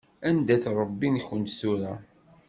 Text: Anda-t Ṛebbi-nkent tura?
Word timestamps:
Anda-t 0.27 0.65
Ṛebbi-nkent 0.77 1.51
tura? 1.59 1.93